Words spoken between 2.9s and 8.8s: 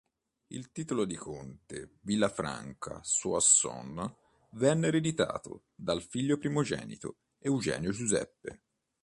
Soissons venne ereditato dal figlio primogenito Eugenio Giuseppe.